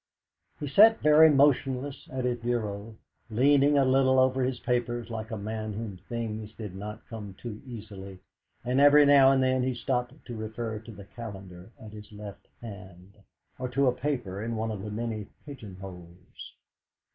He 0.59 0.67
sat 0.67 0.99
very 1.01 1.29
motionless 1.29 2.09
at 2.11 2.25
his 2.25 2.39
bureau, 2.39 2.95
leaning 3.29 3.77
a 3.77 3.85
little 3.85 4.17
over 4.17 4.41
his 4.43 4.59
papers 4.59 5.11
like 5.11 5.29
a 5.29 5.37
man 5.37 5.73
to 5.73 5.77
whom 5.77 5.97
things 6.09 6.51
do 6.53 6.69
not 6.69 7.07
come 7.07 7.35
too 7.35 7.61
easily; 7.67 8.17
and 8.65 8.79
every 8.79 9.05
now 9.05 9.31
and 9.31 9.43
then 9.43 9.61
he 9.61 9.75
stopped 9.75 10.15
to 10.25 10.35
refer 10.35 10.79
to 10.79 10.91
the 10.91 11.05
calendar 11.05 11.71
at 11.79 11.91
his 11.93 12.11
left 12.11 12.47
hand, 12.61 13.13
or 13.59 13.69
to 13.69 13.85
a 13.85 13.91
paper 13.93 14.41
in 14.41 14.55
one 14.55 14.71
of 14.71 14.81
the 14.81 14.89
many 14.89 15.27
pigeonholes. 15.45 16.55